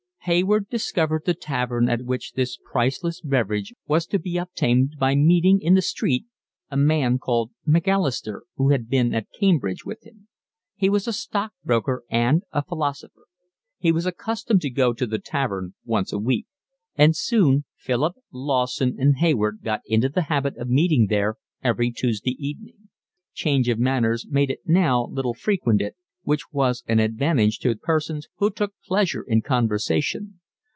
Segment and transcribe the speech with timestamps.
[0.25, 5.59] Hayward discovered the tavern at which this priceless beverage was to be obtained by meeting
[5.59, 6.25] in the street
[6.69, 10.27] a man called Macalister who had been at Cambridge with him.
[10.75, 13.25] He was a stockbroker and a philosopher.
[13.79, 16.45] He was accustomed to go to the tavern once a week;
[16.95, 22.35] and soon Philip, Lawson, and Hayward got into the habit of meeting there every Tuesday
[22.37, 22.89] evening:
[23.33, 25.93] change of manners made it now little frequented,
[26.23, 30.37] which was an advantage to persons who took pleasure in conversation.